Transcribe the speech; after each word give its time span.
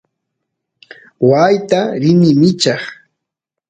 waayta 1.29 1.79
rini 2.01 2.29
michaqy 2.39 2.85